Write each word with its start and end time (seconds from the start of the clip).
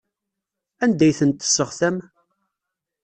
Anda 0.83 1.03
ay 1.07 1.13
ten-tesseɣtam? 1.19 1.97